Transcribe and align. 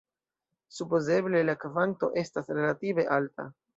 Supozeble 0.77 1.41
la 1.49 1.55
kvanto 1.65 2.09
estas 2.23 2.51
relative 2.61 3.07
alta. 3.19 3.47